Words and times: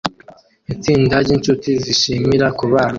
Itsinda 0.73 1.15
ryinshuti 1.25 1.69
zishimira 1.83 2.47
kubana 2.59 2.89